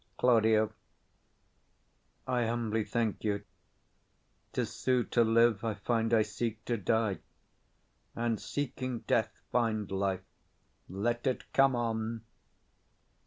Claud. 0.17 0.71
I 2.25 2.47
humbly 2.47 2.83
thank 2.83 3.23
you. 3.23 3.43
To 4.53 4.65
sue 4.65 5.03
to 5.03 5.23
live, 5.23 5.63
I 5.63 5.75
find 5.75 6.11
I 6.11 6.23
seek 6.23 6.65
to 6.65 6.75
die; 6.75 7.19
And, 8.15 8.41
seeking 8.41 9.01
death, 9.01 9.29
find 9.51 9.91
life: 9.91 10.25
let 10.89 11.27
it 11.27 11.53
come 11.53 11.75
on. 11.75 12.23